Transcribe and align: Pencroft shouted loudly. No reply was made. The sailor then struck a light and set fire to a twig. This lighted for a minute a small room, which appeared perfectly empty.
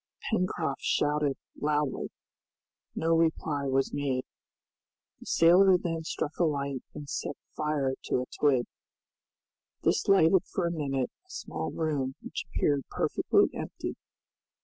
Pencroft 0.31 0.81
shouted 0.81 1.37
loudly. 1.61 2.09
No 2.95 3.15
reply 3.15 3.67
was 3.67 3.93
made. 3.93 4.23
The 5.19 5.27
sailor 5.27 5.77
then 5.77 6.03
struck 6.05 6.35
a 6.39 6.43
light 6.43 6.81
and 6.95 7.07
set 7.07 7.35
fire 7.55 7.93
to 8.05 8.23
a 8.23 8.37
twig. 8.39 8.65
This 9.83 10.07
lighted 10.07 10.43
for 10.51 10.65
a 10.65 10.71
minute 10.71 11.11
a 11.27 11.29
small 11.29 11.69
room, 11.69 12.15
which 12.23 12.45
appeared 12.47 12.81
perfectly 12.89 13.47
empty. 13.53 13.93